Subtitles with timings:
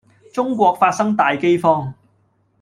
[0.33, 1.93] 中國發生大饑荒